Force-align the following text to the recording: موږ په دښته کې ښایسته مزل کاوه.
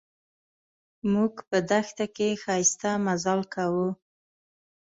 موږ 1.13 1.33
په 1.49 1.57
دښته 1.69 2.05
کې 2.15 2.29
ښایسته 2.43 2.89
مزل 3.05 3.39
کاوه. 3.53 3.89